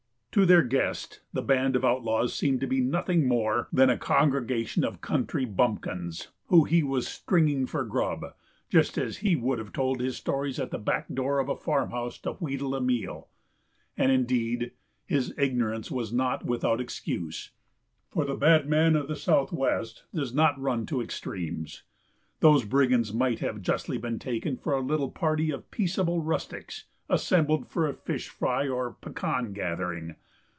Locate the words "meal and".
12.79-14.09